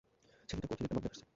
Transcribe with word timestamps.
ছেলেটা 0.49 0.67
কঠিন 0.67 0.83
একটা 0.85 0.95
মামলায় 0.95 1.03
ফেঁসেছে। 1.05 1.25